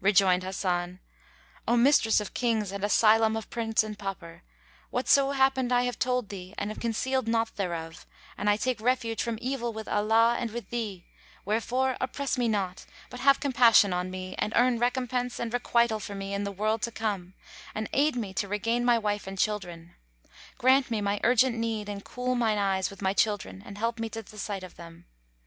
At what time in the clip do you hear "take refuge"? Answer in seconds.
8.56-9.22